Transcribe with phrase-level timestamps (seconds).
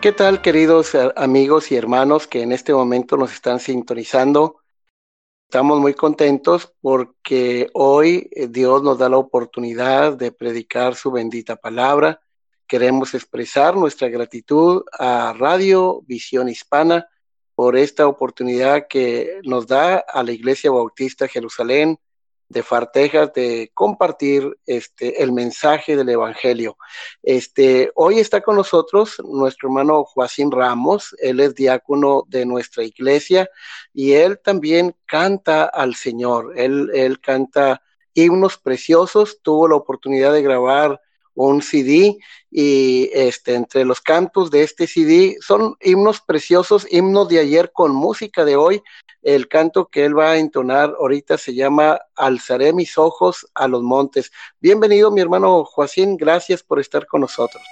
[0.00, 4.59] ¿Qué tal, queridos amigos y hermanos que en este momento nos están sintonizando?
[5.50, 11.56] Estamos muy contentos porque hoy eh, Dios nos da la oportunidad de predicar su bendita
[11.56, 12.20] palabra.
[12.68, 17.08] Queremos expresar nuestra gratitud a Radio Visión Hispana
[17.56, 21.98] por esta oportunidad que nos da a la Iglesia Bautista Jerusalén
[22.50, 26.76] de Fartejas de compartir este el mensaje del evangelio.
[27.22, 33.48] Este hoy está con nosotros nuestro hermano Joaquín Ramos, él es diácono de nuestra iglesia
[33.94, 36.52] y él también canta al Señor.
[36.56, 37.80] Él él canta
[38.14, 41.00] himnos preciosos, tuvo la oportunidad de grabar
[41.46, 42.18] un CD
[42.50, 47.92] y este, entre los cantos de este CD son himnos preciosos, himnos de ayer con
[47.92, 48.82] música de hoy.
[49.22, 53.82] El canto que él va a entonar ahorita se llama Alzaré mis ojos a los
[53.82, 54.32] montes.
[54.60, 57.62] Bienvenido mi hermano Joaquín, gracias por estar con nosotros.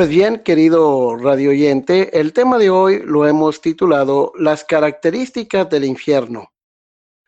[0.00, 5.84] Pues bien, querido radio oyente, el tema de hoy lo hemos titulado Las características del
[5.84, 6.54] infierno.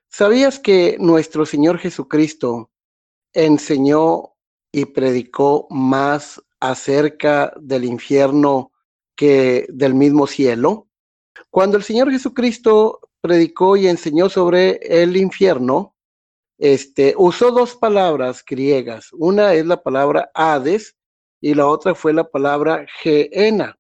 [0.09, 2.71] ¿Sabías que nuestro Señor Jesucristo
[3.35, 4.37] enseñó
[4.73, 8.73] y predicó más acerca del infierno
[9.17, 10.89] que del mismo cielo?
[11.51, 15.95] Cuando el Señor Jesucristo predicó y enseñó sobre el infierno,
[16.57, 19.13] este, usó dos palabras griegas.
[19.13, 20.97] Una es la palabra Hades,
[21.43, 23.77] y la otra fue la palabra Geena.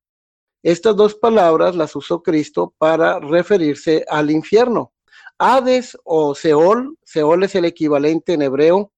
[0.65, 4.93] Estas dos palabras las usó Cristo para referirse al infierno.
[5.39, 8.93] Hades o Seol, Seol es el equivalente en hebreo.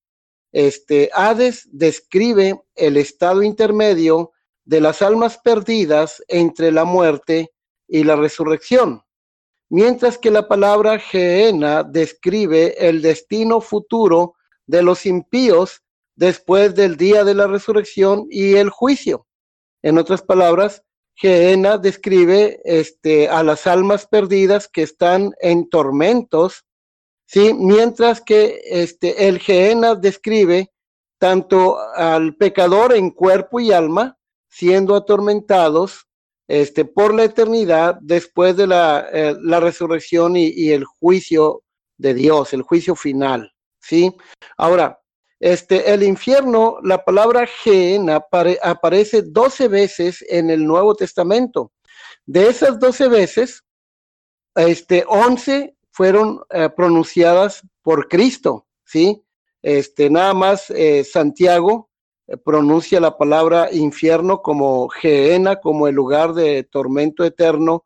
[0.50, 4.32] Este Hades describe el estado intermedio
[4.64, 7.52] de las almas perdidas entre la muerte
[7.86, 9.02] y la resurrección,
[9.68, 15.83] mientras que la palabra Geena describe el destino futuro de los impíos
[16.16, 19.26] después del día de la resurrección y el juicio.
[19.82, 20.82] En otras palabras,
[21.14, 26.64] Geena describe este, a las almas perdidas que están en tormentos
[27.26, 27.52] ¿sí?
[27.54, 30.70] Mientras que este, el Geena describe
[31.18, 34.16] tanto al pecador en cuerpo y alma
[34.48, 36.06] siendo atormentados
[36.46, 41.62] este, por la eternidad después de la, eh, la resurrección y, y, el juicio
[41.96, 44.14] de Dios, el juicio final, ¿sí?
[44.58, 45.00] Ahora,
[45.44, 48.24] este, el infierno, la palabra Geena
[48.62, 51.70] aparece 12 veces en el Nuevo Testamento.
[52.24, 53.62] De esas 12 veces,
[54.54, 59.22] este, 11 fueron eh, pronunciadas por Cristo, ¿sí?
[59.60, 61.90] Este, nada más eh, Santiago
[62.26, 67.84] eh, pronuncia la palabra infierno como Geena, como el lugar de tormento eterno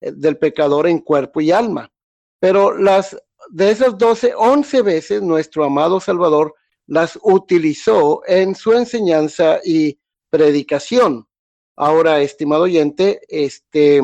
[0.00, 1.90] del pecador en cuerpo y alma.
[2.38, 6.54] Pero las de esas 12, 11 veces nuestro amado Salvador
[6.90, 9.96] las utilizó en su enseñanza y
[10.28, 11.24] predicación.
[11.76, 14.02] Ahora, estimado oyente, este,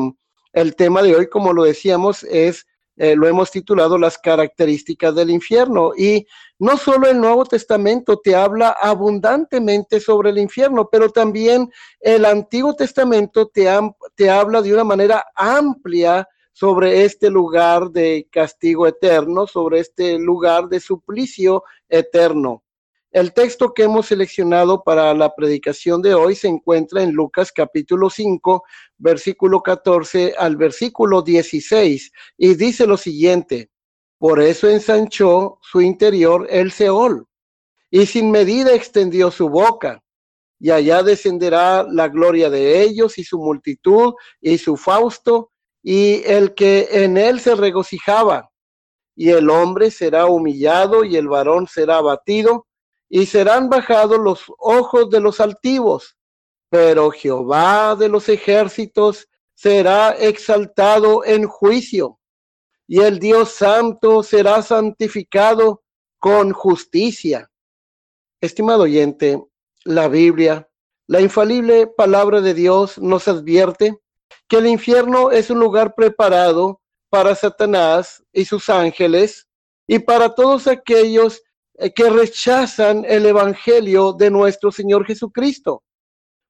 [0.53, 5.31] el tema de hoy, como lo decíamos, es, eh, lo hemos titulado las características del
[5.31, 5.91] infierno.
[5.97, 6.25] Y
[6.59, 11.69] no solo el Nuevo Testamento te habla abundantemente sobre el infierno, pero también
[11.99, 13.67] el Antiguo Testamento te,
[14.15, 20.69] te habla de una manera amplia sobre este lugar de castigo eterno, sobre este lugar
[20.69, 22.63] de suplicio eterno.
[23.17, 28.11] El texto que hemos seleccionado para la predicación de hoy se encuentra en Lucas capítulo
[28.11, 28.63] 5,
[28.99, 33.71] versículo 14 al versículo 16 y dice lo siguiente,
[34.19, 37.25] por eso ensanchó su interior el Seol
[37.89, 40.03] y sin medida extendió su boca
[40.59, 45.49] y allá descenderá la gloria de ellos y su multitud y su fausto
[45.81, 48.51] y el que en él se regocijaba.
[49.15, 52.67] Y el hombre será humillado y el varón será abatido
[53.09, 56.17] y serán bajados los ojos de los altivos,
[56.69, 62.19] pero Jehová de los ejércitos será exaltado en juicio,
[62.87, 65.83] y el Dios santo será santificado
[66.19, 67.49] con justicia.
[68.41, 69.41] Estimado oyente,
[69.83, 70.69] la Biblia,
[71.07, 73.97] la infalible palabra de Dios nos advierte
[74.47, 79.47] que el infierno es un lugar preparado para Satanás y sus ángeles
[79.87, 81.41] y para todos aquellos
[81.95, 85.83] que rechazan el Evangelio de nuestro Señor Jesucristo.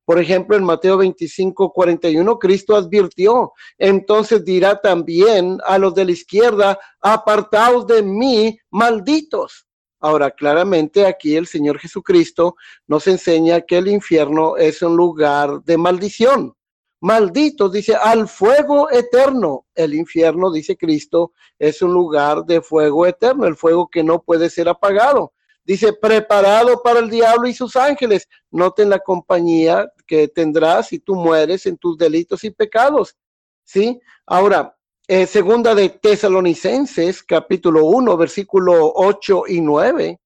[0.07, 6.11] Por ejemplo, en Mateo 25, 41, Cristo advirtió, entonces dirá también a los de la
[6.11, 9.67] izquierda, apartaos de mí, malditos.
[9.99, 12.55] Ahora, claramente aquí el Señor Jesucristo
[12.87, 16.53] nos enseña que el infierno es un lugar de maldición.
[16.99, 19.65] Malditos, dice, al fuego eterno.
[19.75, 24.49] El infierno, dice Cristo, es un lugar de fuego eterno, el fuego que no puede
[24.49, 25.33] ser apagado.
[25.63, 28.27] Dice, preparado para el diablo y sus ángeles.
[28.49, 33.15] Noten la compañía que tendrás si tú mueres en tus delitos y pecados.
[33.63, 33.99] ¿Sí?
[34.25, 34.75] Ahora,
[35.07, 40.19] eh, segunda de Tesalonicenses, capítulo 1, versículo 8 y 9.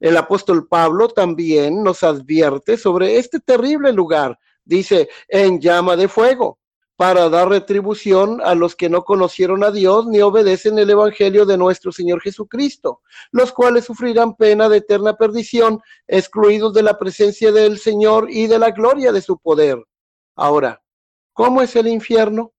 [0.00, 6.58] El apóstol Pablo también nos advierte sobre este terrible lugar dice, en llama de fuego,
[6.96, 11.56] para dar retribución a los que no conocieron a Dios ni obedecen el Evangelio de
[11.56, 17.78] nuestro Señor Jesucristo, los cuales sufrirán pena de eterna perdición, excluidos de la presencia del
[17.78, 19.82] Señor y de la gloria de su poder.
[20.36, 20.82] Ahora,
[21.32, 22.52] ¿cómo es el infierno?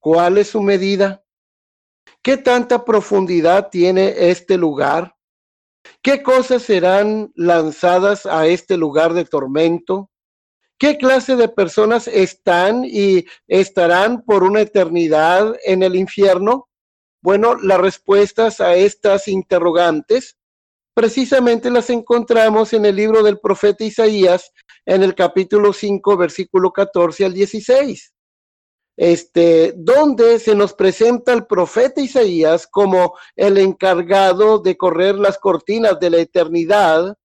[0.00, 1.24] ¿Cuál es su medida?
[2.22, 5.14] ¿Qué tanta profundidad tiene este lugar?
[6.02, 10.10] ¿Qué cosas serán lanzadas a este lugar de tormento?
[10.78, 16.68] ¿Qué clase de personas están y estarán por una eternidad en el infierno?
[17.22, 20.36] Bueno, las respuestas a estas interrogantes
[20.94, 24.52] precisamente las encontramos en el libro del profeta Isaías,
[24.86, 28.12] en el capítulo 5, versículo 14 al 16.
[28.96, 35.98] Este, donde se nos presenta el profeta Isaías como el encargado de correr las cortinas
[35.98, 37.16] de la eternidad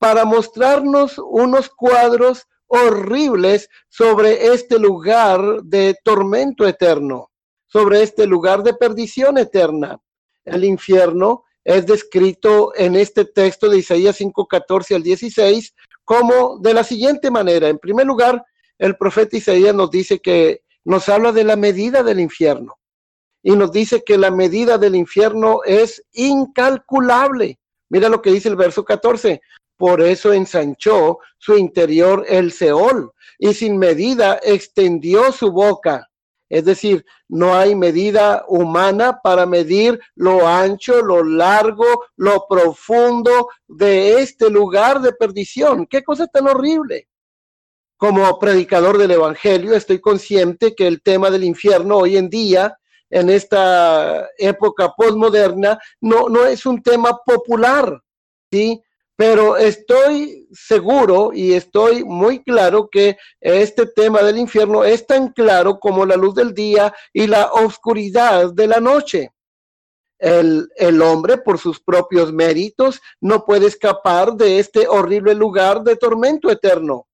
[0.00, 7.30] para mostrarnos unos cuadros horribles sobre este lugar de tormento eterno,
[7.66, 10.00] sobre este lugar de perdición eterna.
[10.42, 16.82] El infierno es descrito en este texto de Isaías 5:14 al 16 como de la
[16.82, 17.68] siguiente manera.
[17.68, 18.42] En primer lugar,
[18.78, 22.78] el profeta Isaías nos dice que nos habla de la medida del infierno
[23.42, 27.58] y nos dice que la medida del infierno es incalculable.
[27.90, 29.42] Mira lo que dice el verso 14
[29.82, 36.08] por eso ensanchó su interior el Seol y sin medida extendió su boca.
[36.48, 41.84] Es decir, no hay medida humana para medir lo ancho, lo largo,
[42.14, 45.88] lo profundo de este lugar de perdición.
[45.88, 47.08] Qué cosa tan horrible.
[47.96, 52.78] Como predicador del Evangelio, estoy consciente que el tema del infierno hoy en día
[53.10, 58.00] en esta época postmoderna, no, no es un tema popular,
[58.48, 58.80] ¿sí?
[59.16, 65.78] Pero estoy seguro y estoy muy claro que este tema del infierno es tan claro
[65.78, 69.32] como la luz del día y la oscuridad de la noche.
[70.18, 75.96] El, el, hombre, por sus propios méritos, no puede escapar de este horrible lugar de
[75.96, 77.06] tormento eterno.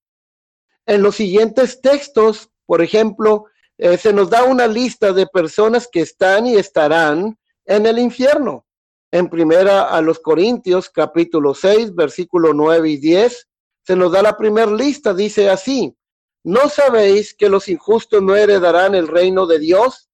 [0.86, 3.46] En los siguientes textos, por ejemplo,
[3.78, 8.66] eh, se nos da una lista de personas que están y estarán en el infierno.
[9.10, 13.48] En primera a los Corintios, capítulo 6, versículo 9 y 10,
[13.82, 15.96] se nos da la primera lista, dice así,
[16.44, 20.10] ¿no sabéis que los injustos no heredarán el reino de Dios?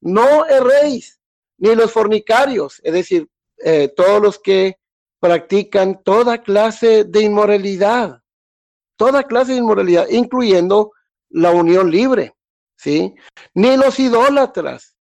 [0.00, 1.20] No erréis,
[1.58, 3.28] ni los fornicarios, es decir,
[3.64, 4.76] eh, todos los que
[5.18, 8.22] practican toda clase de inmoralidad,
[8.96, 10.92] toda clase de inmoralidad, incluyendo
[11.30, 12.36] la unión libre,
[12.76, 13.14] ¿sí?
[13.54, 14.96] Ni los idólatras,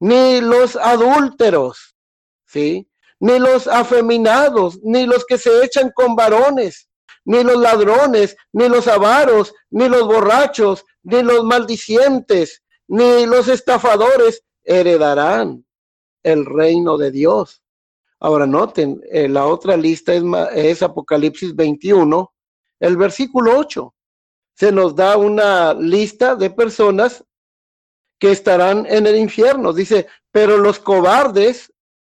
[0.00, 1.91] ni los adúlteros,
[2.52, 2.88] ¿sí?
[3.20, 6.88] Ni los afeminados, ni los que se echan con varones,
[7.24, 14.42] ni los ladrones, ni los avaros, ni los borrachos, ni los maldicientes, ni los estafadores
[14.64, 15.64] heredarán
[16.22, 17.62] el reino de Dios.
[18.20, 20.22] Ahora noten, eh, la otra lista es,
[20.54, 22.32] es Apocalipsis 21,
[22.80, 23.94] el versículo 8
[24.54, 27.24] se nos da una lista de personas
[28.18, 29.72] que estarán en el infierno.
[29.72, 31.72] Dice, pero los cobardes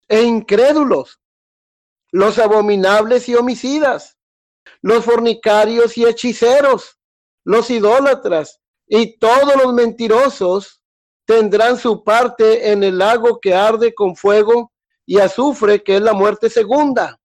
[0.09, 1.21] e incrédulos,
[2.13, 4.17] los abominables y homicidas,
[4.81, 6.99] los fornicarios y hechiceros,
[7.45, 10.83] los idólatras y todos los mentirosos
[11.25, 14.73] tendrán su parte en el lago que arde con fuego
[15.05, 17.21] y azufre, que es la muerte segunda.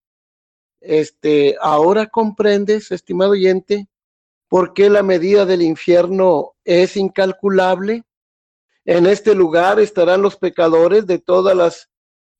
[0.79, 3.87] Este, ahora comprendes, estimado oyente,
[4.51, 8.03] ¿Por qué la medida del infierno es incalculable?
[8.83, 11.89] En este lugar estarán los pecadores de todas las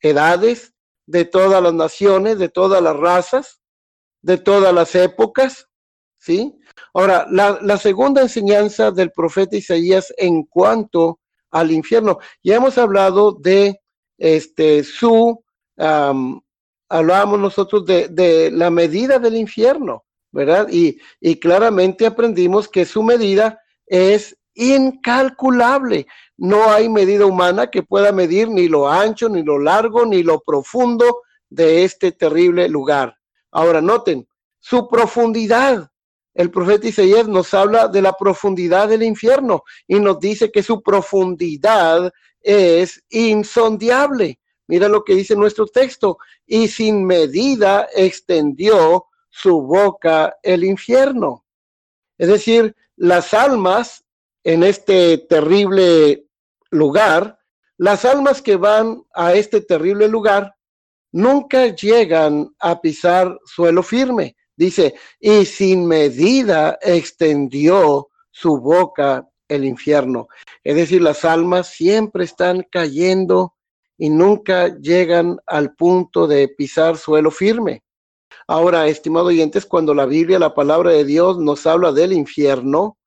[0.01, 0.74] edades,
[1.05, 3.62] de todas las naciones, de todas las razas,
[4.22, 5.67] de todas las épocas,
[6.17, 6.58] ¿sí?
[6.93, 11.20] Ahora, la, segunda enseñanza del profeta Isaías en cuanto
[11.51, 13.81] al infierno, ya hemos hablado de
[14.17, 15.43] este su,
[15.77, 20.67] hablábamos nosotros de, la medida del infierno, ¿verdad?
[20.70, 26.08] Y claramente aprendimos que su medida es incalculable.
[26.38, 30.39] No hay medida humana que pueda medir ni lo ancho, ni lo largo, ni lo
[30.41, 33.15] profundo de este terrible lugar.
[33.51, 34.27] Ahora noten,
[34.60, 35.89] su profundidad.
[36.34, 40.81] El profeta Isaías nos habla de la profundidad del infierno y nos dice que su
[40.81, 44.39] profundidad es insondiable.
[44.67, 46.17] Mira lo que dice nuestro texto.
[46.46, 51.46] Y sin medida extendió su boca el infierno.
[52.17, 54.00] Es decir, las almas
[54.44, 56.26] en este terrible
[56.70, 57.40] lugar,
[57.78, 60.56] las almas que van a este terrible lugar,
[61.12, 64.36] nunca llegan a pisar suelo firme.
[64.56, 70.28] Dice, y sin medida extendió su boca el infierno.
[70.64, 73.56] Es decir, las almas siempre están cayendo
[73.98, 77.84] y nunca llegan al punto de pisar suelo firme.
[78.48, 82.98] Ahora, estimado oyentes, cuando la Biblia, la palabra de Dios, nos habla del infierno,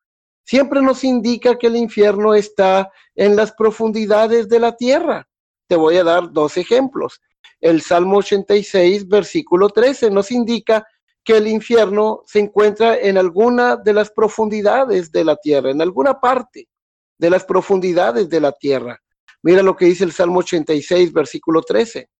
[0.44, 5.28] siempre nos indica que el infierno está en las profundidades de la tierra.
[5.66, 7.20] Te voy a dar dos ejemplos.
[7.60, 10.86] El Salmo 86, versículo 13, nos indica
[11.24, 16.20] que el infierno se encuentra en alguna de las profundidades de la tierra, en alguna
[16.20, 16.68] parte
[17.16, 19.00] de las profundidades de la tierra.
[19.42, 22.10] Mira lo que dice el Salmo 86, versículo 13.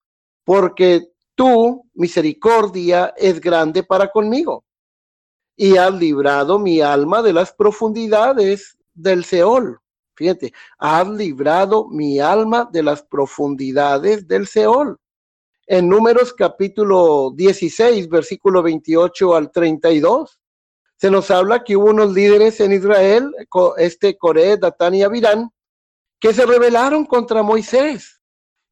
[0.44, 4.64] Porque tu misericordia es grande para conmigo
[5.56, 9.80] y has librado mi alma de las profundidades del Seol.
[10.14, 14.98] Fíjate, has librado mi alma de las profundidades del Seol.
[15.66, 20.40] En Números capítulo 16, versículo 28 al 32,
[20.96, 23.34] se nos habla que hubo unos líderes en Israel,
[23.78, 25.50] este Coré, Datán y Abirán,
[26.20, 28.20] que se rebelaron contra Moisés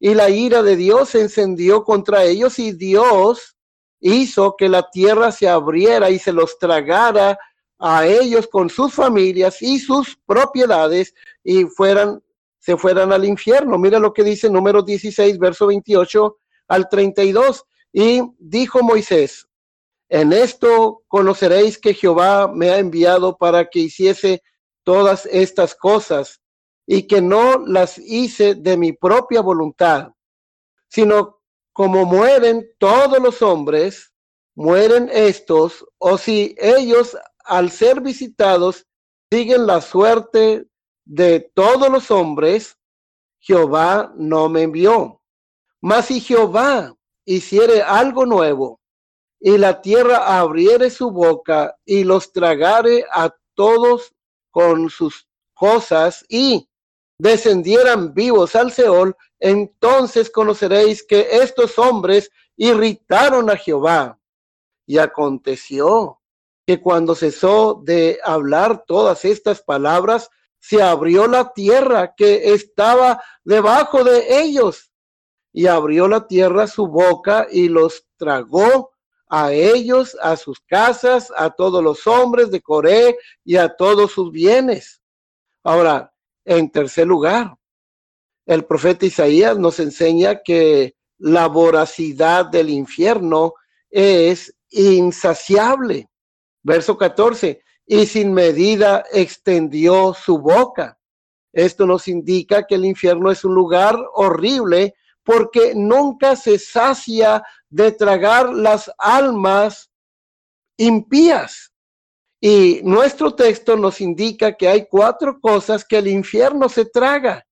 [0.04, 3.56] y la ira de Dios se encendió contra ellos y Dios
[4.02, 7.38] hizo que la tierra se abriera y se los tragara
[7.78, 12.22] a ellos con sus familias y sus propiedades y fueran
[12.58, 13.76] se fueran al infierno.
[13.76, 16.36] Mira lo que dice número 16, verso 28
[16.68, 17.64] al 32.
[17.92, 19.48] Y dijo Moisés,
[20.08, 24.44] en esto conoceréis que Jehová me ha enviado para que hiciese
[24.84, 26.40] todas estas cosas
[26.86, 30.12] y que no las hice de mi propia voluntad,
[30.88, 31.41] sino
[31.72, 34.12] como mueren todos los hombres,
[34.54, 38.86] mueren estos, o si ellos al ser visitados
[39.30, 40.66] siguen la suerte
[41.04, 42.76] de todos los hombres,
[43.40, 45.20] Jehová no me envió.
[45.80, 48.82] Mas si Jehová hiciere algo nuevo,
[49.44, 54.14] y la tierra abriere su boca y los tragare a todos
[54.52, 56.68] con sus cosas y
[57.18, 64.20] descendieran vivos al Seol, entonces conoceréis que estos hombres irritaron a Jehová.
[64.86, 66.20] Y aconteció
[66.64, 70.30] que cuando cesó de hablar todas estas palabras,
[70.60, 74.92] se abrió la tierra que estaba debajo de ellos
[75.52, 78.92] y abrió la tierra su boca y los tragó
[79.28, 84.30] a ellos, a sus casas, a todos los hombres de Coré y a todos sus
[84.30, 85.02] bienes.
[85.64, 87.56] Ahora, en tercer lugar,
[88.46, 93.54] el profeta Isaías nos enseña que la voracidad del infierno
[93.90, 96.08] es insaciable.
[96.62, 100.98] Verso 14, y sin medida extendió su boca.
[101.52, 107.92] Esto nos indica que el infierno es un lugar horrible porque nunca se sacia de
[107.92, 109.90] tragar las almas
[110.76, 111.72] impías.
[112.40, 117.46] Y nuestro texto nos indica que hay cuatro cosas que el infierno se traga.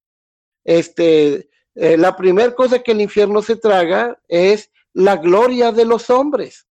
[0.65, 6.11] Este, eh, la primera cosa que el infierno se traga es la gloria de los
[6.11, 6.67] hombres.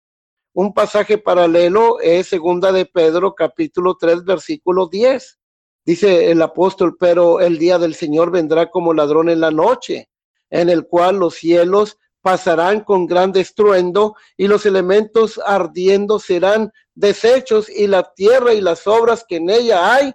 [0.54, 5.40] Un pasaje paralelo es segunda de Pedro capítulo 3 versículo 10.
[5.86, 10.10] Dice el apóstol, pero el día del Señor vendrá como ladrón en la noche,
[10.50, 17.70] en el cual los cielos pasarán con gran estruendo y los elementos ardiendo serán deshechos
[17.70, 20.12] y la tierra y las obras que en ella hay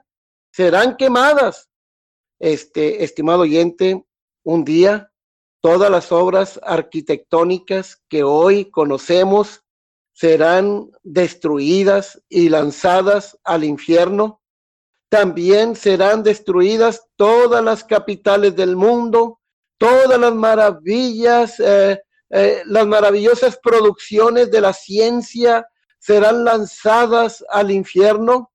[0.51, 1.70] serán quemadas.
[2.41, 4.05] Este, estimado oyente,
[4.43, 5.13] un día
[5.61, 9.63] todas las obras arquitectónicas que hoy conocemos
[10.13, 14.41] serán destruidas y lanzadas al infierno.
[15.11, 19.41] También serán destruidas todas las capitales del mundo,
[19.79, 25.67] todas las maravillas, eh, eh, las maravillosas producciones de la ciencia
[25.99, 28.50] serán lanzadas al infierno.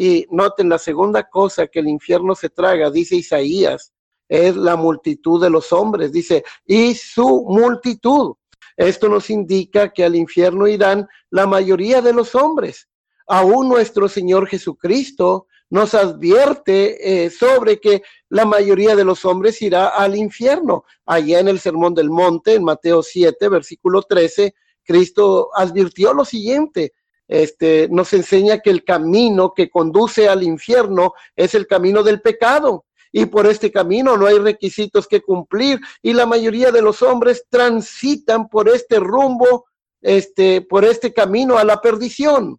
[0.00, 3.92] Y noten la segunda cosa que el infierno se traga, dice Isaías,
[4.28, 8.36] es la multitud de los hombres, dice, y su multitud.
[8.76, 12.88] Esto nos indica que al infierno irán la mayoría de los hombres.
[13.26, 19.88] Aún nuestro Señor Jesucristo nos advierte eh, sobre que la mayoría de los hombres irá
[19.88, 20.84] al infierno.
[21.06, 26.92] Allá en el Sermón del Monte, en Mateo 7, versículo 13, Cristo advirtió lo siguiente.
[27.28, 32.86] Este, nos enseña que el camino que conduce al infierno es el camino del pecado
[33.12, 37.44] y por este camino no hay requisitos que cumplir y la mayoría de los hombres
[37.48, 39.66] transitan por este rumbo,
[40.00, 42.58] este, por este camino a la perdición,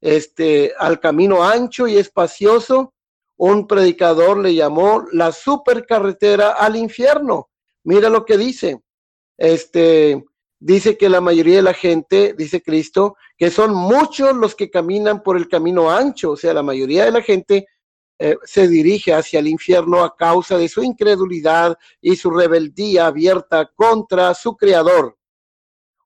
[0.00, 2.94] este, al camino ancho y espacioso.
[3.36, 7.50] Un predicador le llamó la supercarretera al infierno.
[7.84, 8.80] Mira lo que dice.
[9.36, 10.24] Este,
[10.58, 15.22] dice que la mayoría de la gente, dice Cristo, que son muchos los que caminan
[15.22, 17.66] por el camino ancho, o sea, la mayoría de la gente
[18.18, 23.70] eh, se dirige hacia el infierno a causa de su incredulidad y su rebeldía abierta
[23.74, 25.16] contra su creador.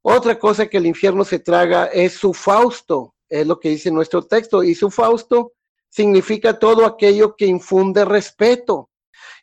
[0.02, 4.22] Otra cosa que el infierno se traga es su Fausto, es lo que dice nuestro
[4.26, 5.52] texto, y su Fausto
[5.88, 8.90] significa todo aquello que infunde respeto.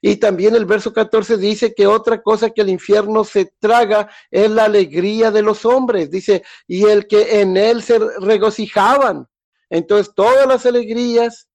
[0.01, 4.49] Y también el verso 14 dice que otra cosa que el infierno se traga es
[4.49, 6.09] la alegría de los hombres.
[6.09, 9.27] Dice, y el que en él se regocijaban.
[9.69, 11.47] Entonces, todas las alegrías,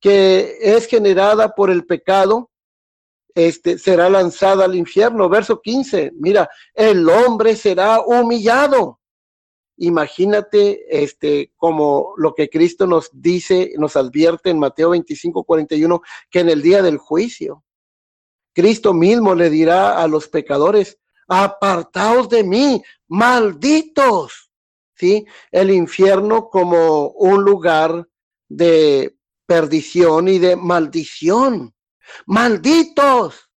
[0.00, 2.50] que es generada por el pecado,
[3.34, 5.28] este, será lanzada al infierno.
[5.28, 9.00] Verso 15, mira, el hombre será humillado.
[9.78, 16.40] Imagínate, este, como lo que Cristo nos dice, nos advierte en Mateo 25, 41, que
[16.40, 17.62] en el día del juicio,
[18.54, 24.50] Cristo mismo le dirá a los pecadores, apartaos de mí, malditos.
[24.94, 25.26] ¿Sí?
[25.50, 28.08] El infierno como un lugar
[28.48, 31.74] de perdición y de maldición.
[32.24, 33.50] Malditos.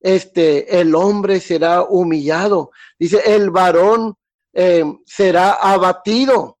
[0.00, 2.72] Este, el hombre será humillado.
[2.98, 4.18] Dice, el varón
[4.58, 6.58] eh, será abatido.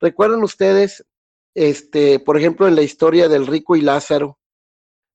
[0.00, 1.06] ¿Recuerdan ustedes,
[1.54, 4.38] este, por ejemplo, en la historia del rico y Lázaro?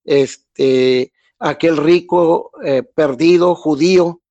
[0.06, 4.22] Este, aquel rico eh, perdido judío,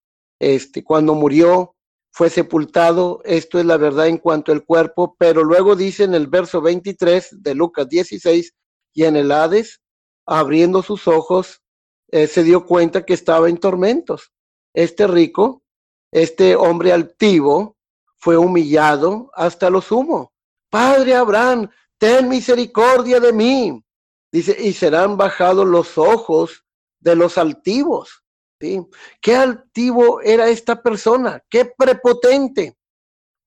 [0.40, 1.76] este, cuando murió,
[2.10, 6.28] fue sepultado, esto es la verdad en cuanto al cuerpo, pero luego dice en el
[6.28, 8.54] verso 23 de Lucas 16,
[8.94, 9.82] y en el Hades,
[10.26, 11.62] abriendo sus ojos,
[12.10, 14.32] eh, se dio cuenta que estaba en tormentos.
[14.74, 15.62] Este rico,
[16.10, 17.76] este hombre altivo,
[18.22, 20.32] fue humillado hasta lo sumo.
[20.70, 23.84] Padre Abraham, ten misericordia de mí.
[24.30, 26.64] Dice, y serán bajados los ojos
[27.00, 28.22] de los altivos.
[28.60, 28.80] ¿sí?
[29.20, 31.42] ¿Qué altivo era esta persona?
[31.50, 32.76] ¿Qué prepotente?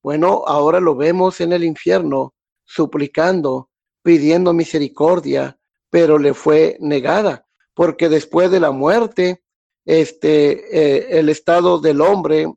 [0.03, 2.35] Bueno, ahora lo vemos en el infierno
[2.65, 3.69] suplicando,
[4.03, 5.57] pidiendo misericordia,
[5.89, 9.41] pero le fue negada, porque después de la muerte,
[9.85, 12.53] este, eh, el estado del hombre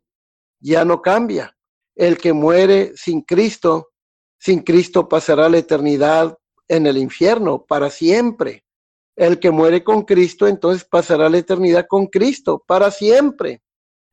[0.58, 1.54] ya no cambia.
[1.98, 3.90] El que muere sin Cristo,
[4.38, 8.64] sin Cristo pasará la eternidad en el infierno para siempre.
[9.16, 13.62] El que muere con Cristo, entonces pasará la eternidad con Cristo para siempre.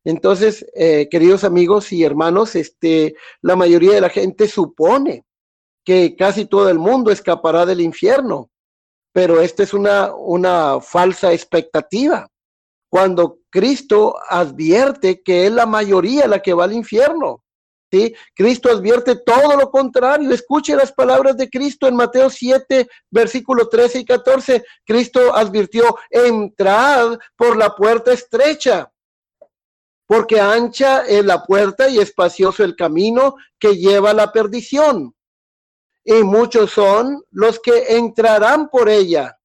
[0.04, 5.24] Entonces, eh, queridos amigos y hermanos, este, la mayoría de la gente supone
[5.84, 8.50] que casi todo el mundo escapará del infierno,
[9.14, 12.28] pero esta es una, una falsa expectativa.
[12.90, 17.45] Cuando Cristo advierte que es la mayoría la que va al infierno.
[18.34, 20.32] Cristo advierte todo lo contrario.
[20.32, 24.64] Escuche las palabras de Cristo en Mateo 7, versículo 13 y 14.
[24.86, 28.92] Cristo advirtió, entrad por la puerta estrecha,
[30.06, 35.16] porque ancha es la puerta y espacioso el camino que lleva a la perdición.
[36.04, 39.38] Y muchos son los que entrarán por ella,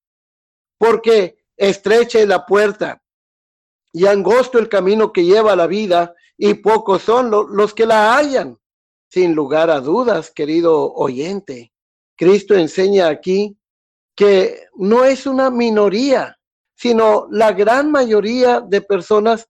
[0.79, 3.01] porque estrecha es la puerta
[3.93, 8.17] y angosto el camino que lleva a la vida, y pocos son los que la
[8.17, 8.59] hallan.
[9.11, 11.71] Sin lugar a dudas, querido oyente,
[12.17, 13.59] Cristo enseña aquí
[14.17, 16.39] que no es una minoría,
[16.75, 19.49] sino la gran mayoría de personas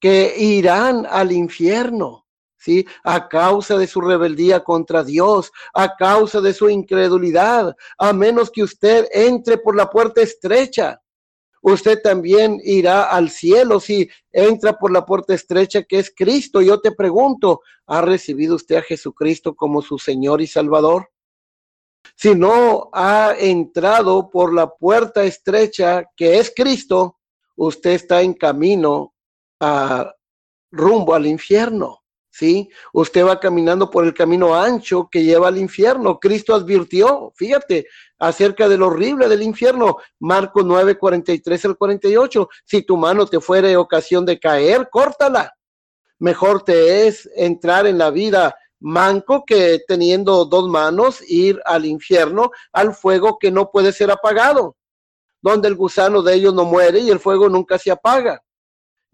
[0.00, 2.84] que irán al infierno, ¿sí?
[3.04, 8.64] A causa de su rebeldía contra Dios, a causa de su incredulidad, a menos que
[8.64, 11.00] usted entre por la puerta estrecha
[11.72, 16.60] usted también irá al cielo si entra por la puerta estrecha que es Cristo.
[16.60, 21.08] Yo te pregunto, ¿ha recibido usted a Jesucristo como su Señor y Salvador?
[22.16, 27.18] Si no ha entrado por la puerta estrecha que es Cristo,
[27.56, 29.14] usted está en camino
[29.58, 30.14] a
[30.70, 32.03] rumbo al infierno.
[32.34, 32.68] ¿Sí?
[32.92, 36.18] Usted va caminando por el camino ancho que lleva al infierno.
[36.18, 37.86] Cristo advirtió, fíjate,
[38.18, 39.98] acerca de lo horrible del infierno.
[40.18, 42.48] Marcos 9, 43 al 48.
[42.64, 45.54] Si tu mano te fuere ocasión de caer, córtala.
[46.18, 52.50] Mejor te es entrar en la vida manco que teniendo dos manos ir al infierno,
[52.72, 54.76] al fuego que no puede ser apagado,
[55.40, 58.42] donde el gusano de ellos no muere y el fuego nunca se apaga.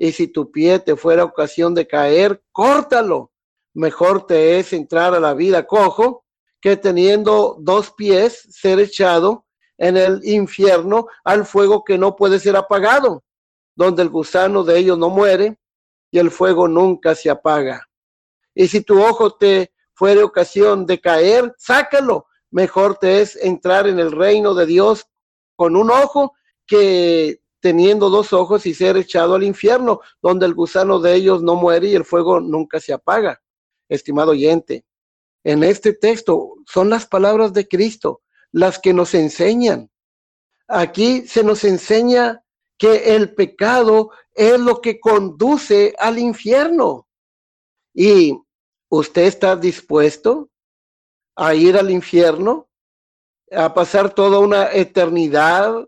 [0.02, 3.32] Y si tu pie te fuera ocasión de caer, córtalo.
[3.74, 6.24] Mejor te es entrar a la vida cojo
[6.58, 9.44] que teniendo dos pies ser echado
[9.76, 13.24] en el infierno al fuego que no puede ser apagado,
[13.76, 15.58] donde el gusano de ellos no muere
[16.10, 17.86] y el fuego nunca se apaga.
[18.54, 22.24] Y si tu ojo te fuere ocasión de caer, sácalo.
[22.50, 25.06] Mejor te es entrar en el reino de Dios
[25.56, 26.32] con un ojo
[26.66, 31.54] que teniendo dos ojos y ser echado al infierno, donde el gusano de ellos no
[31.54, 33.40] muere y el fuego nunca se apaga.
[33.88, 34.84] Estimado oyente,
[35.44, 39.90] en este texto son las palabras de Cristo las que nos enseñan.
[40.68, 42.44] Aquí se nos enseña
[42.78, 47.06] que el pecado es lo que conduce al infierno.
[47.92, 48.38] ¿Y
[48.88, 50.50] usted está dispuesto
[51.36, 52.68] a ir al infierno?
[53.52, 55.86] ¿A pasar toda una eternidad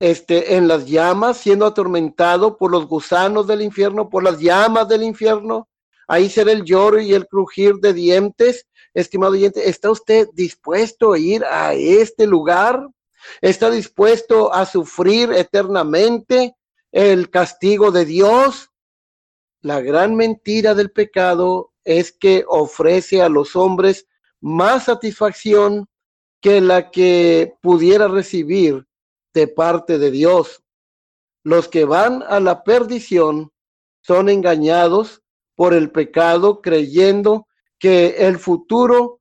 [0.00, 5.02] este, en las llamas, siendo atormentado por los gusanos del infierno, por las llamas del
[5.02, 5.68] infierno.
[6.06, 8.66] Ahí será el lloro y el crujir de dientes.
[8.94, 12.88] Estimado oyente, ¿está usted dispuesto a ir a este lugar?
[13.40, 16.54] ¿Está dispuesto a sufrir eternamente
[16.92, 18.70] el castigo de Dios?
[19.60, 24.06] La gran mentira del pecado es que ofrece a los hombres
[24.40, 25.88] más satisfacción
[26.40, 28.87] que la que pudiera recibir
[29.38, 30.64] de parte de Dios.
[31.44, 33.52] Los que van a la perdición
[34.02, 35.22] son engañados
[35.54, 37.46] por el pecado creyendo
[37.78, 39.20] que el futuro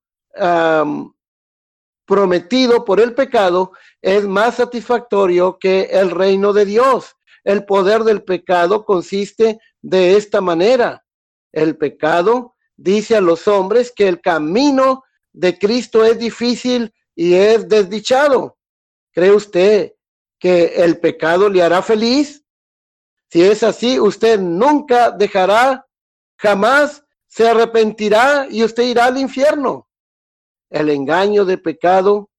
[2.05, 7.15] prometido por el pecado es más satisfactorio que el reino de Dios.
[7.43, 11.05] El poder del pecado consiste de esta manera.
[11.51, 17.67] El pecado dice a los hombres que el camino de Cristo es difícil y es
[17.67, 18.57] desdichado.
[19.11, 19.96] ¿Cree usted
[20.39, 22.43] que el pecado le hará feliz?
[23.29, 25.85] Si es así, usted nunca dejará,
[26.37, 29.87] jamás se arrepentirá y usted irá al infierno.
[30.69, 32.29] El engaño de pecado,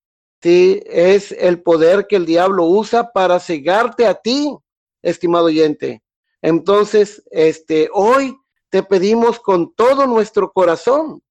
[0.42, 4.56] sí, es el poder que el diablo usa para cegarte a ti,
[5.02, 6.02] estimado oyente.
[6.40, 8.36] Entonces, este, hoy
[8.70, 11.22] te pedimos con todo nuestro corazón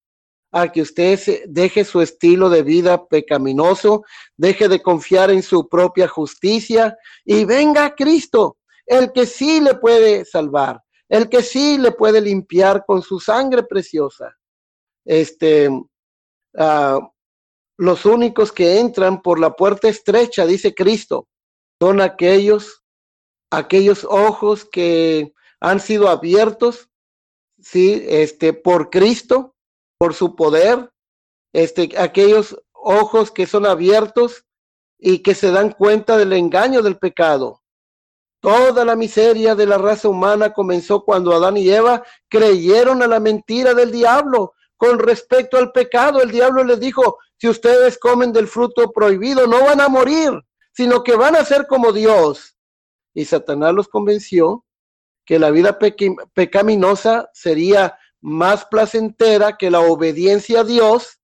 [0.52, 4.04] a que usted deje su estilo de vida pecaminoso,
[4.38, 8.58] deje de confiar en su propia justicia y venga Cristo.
[8.86, 13.64] el que sí le puede salvar, el que sí le puede limpiar con su sangre
[13.64, 14.34] preciosa.
[15.04, 17.00] Este, uh,
[17.78, 21.28] los únicos que entran por la puerta estrecha, dice Cristo,
[21.82, 22.82] son aquellos,
[23.52, 26.90] aquellos ojos que han sido abiertos,
[27.60, 29.57] sí, este, por Cristo,
[29.98, 30.92] por su poder,
[31.54, 34.46] este, aquellos ojos que son abiertos
[34.98, 37.62] y que se dan cuenta del engaño del pecado.
[38.40, 43.20] Toda la miseria de la raza humana comenzó cuando Adán y Eva creyeron a la
[43.20, 46.22] mentira del diablo con respecto al pecado.
[46.22, 50.32] El diablo les dijo, si ustedes comen del fruto prohibido, no van a morir,
[50.72, 52.56] sino que van a ser como Dios.
[53.14, 54.64] Y Satanás los convenció
[55.26, 55.78] que la vida
[56.34, 61.20] pecaminosa sería más placentera que la obediencia a Dios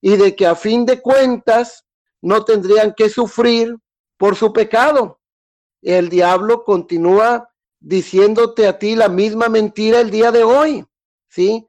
[0.00, 1.84] y de que a fin de cuentas
[2.20, 3.76] no tendrían que sufrir
[4.16, 5.20] por su pecado.
[5.82, 7.48] El diablo continúa
[7.80, 10.84] diciéndote a ti la misma mentira el día de hoy,
[11.28, 11.66] ¿sí?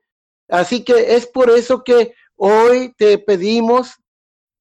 [0.47, 3.95] Así que es por eso que hoy te pedimos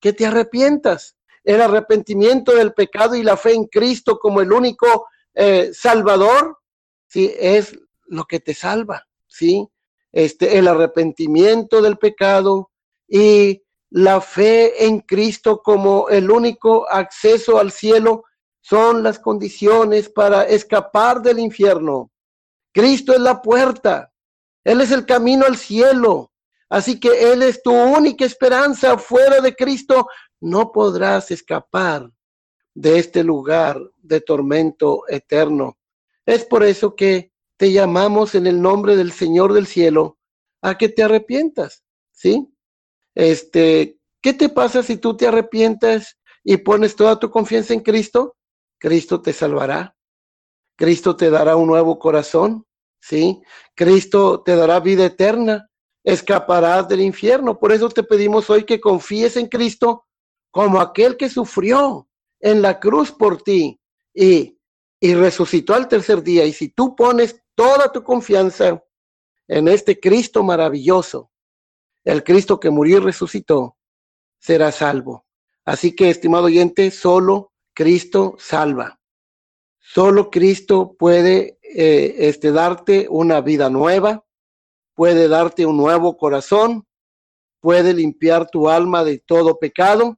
[0.01, 1.17] que te arrepientas.
[1.45, 6.59] El arrepentimiento del pecado y la fe en Cristo como el único eh, Salvador,
[7.07, 9.69] sí, es lo que te salva, sí.
[10.11, 12.71] Este, el arrepentimiento del pecado
[13.07, 18.25] y la fe en Cristo como el único acceso al cielo
[18.61, 22.11] son las condiciones para escapar del infierno.
[22.73, 24.13] Cristo es la puerta,
[24.65, 26.33] Él es el camino al cielo.
[26.69, 28.99] Así que Él es tu única esperanza.
[28.99, 30.07] Fuera de Cristo
[30.41, 32.11] no podrás escapar
[32.75, 35.79] de este lugar de tormento eterno.
[36.27, 40.17] Es por eso que te llamamos en el nombre del Señor del cielo
[40.63, 42.49] a que te arrepientas, ¿sí?
[43.15, 48.37] Este, ¿qué te pasa si tú te arrepientas y pones toda tu confianza en Cristo?
[48.79, 49.97] Cristo te salvará.
[50.77, 52.65] Cristo te dará un nuevo corazón,
[53.01, 53.43] ¿sí?
[53.75, 55.69] Cristo te dará vida eterna.
[56.05, 57.59] Escaparás del infierno.
[57.59, 60.07] Por eso te pedimos hoy que confíes en Cristo
[60.53, 63.81] como aquel que sufrió en la cruz por ti
[64.15, 64.57] y,
[65.01, 66.45] y resucitó al tercer día.
[66.45, 68.85] Y si tú pones toda tu confianza
[69.49, 71.33] en este Cristo maravilloso,
[72.05, 73.77] el Cristo que murió y resucitó,
[74.39, 75.27] será salvo.
[75.65, 79.01] Así que, estimado oyente, solo Cristo salva.
[79.81, 84.25] Solo Cristo puede eh, este, darte una vida nueva,
[84.95, 86.87] puede darte un nuevo corazón,
[87.59, 90.17] puede limpiar tu alma de todo pecado.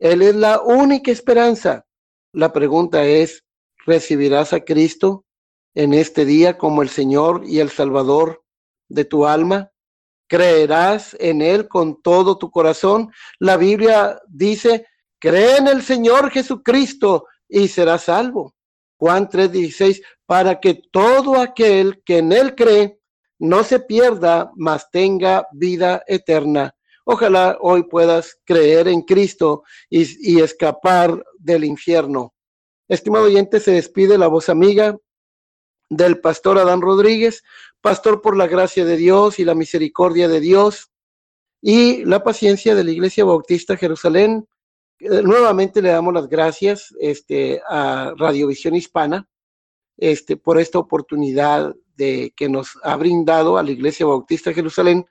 [0.00, 1.86] Él es la única esperanza.
[2.32, 3.44] La pregunta es,
[3.86, 5.24] ¿recibirás a Cristo
[5.74, 8.44] en este día como el Señor y el Salvador
[8.88, 9.72] de tu alma?
[10.32, 13.12] creerás en Él con todo tu corazón.
[13.38, 14.86] La Biblia dice,
[15.18, 18.54] cree en el Señor Jesucristo y serás salvo.
[18.96, 22.98] Juan 3:16, para que todo aquel que en Él cree
[23.38, 26.74] no se pierda, mas tenga vida eterna.
[27.04, 32.32] Ojalá hoy puedas creer en Cristo y, y escapar del infierno.
[32.88, 34.96] Estimado oyente, se despide la voz amiga
[35.96, 37.42] del pastor Adán Rodríguez
[37.82, 40.90] pastor por la gracia de Dios y la misericordia de Dios
[41.60, 44.48] y la paciencia de la Iglesia Bautista Jerusalén.
[45.00, 49.28] Eh, nuevamente le damos las gracias este, a Radiovisión Hispana
[49.98, 55.04] este, por esta oportunidad de que nos ha brindado a la Iglesia Bautista Jerusalén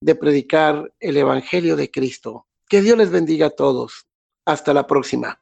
[0.00, 2.46] de predicar el Evangelio de Cristo.
[2.68, 4.06] Que Dios les bendiga a todos.
[4.44, 5.41] Hasta la próxima.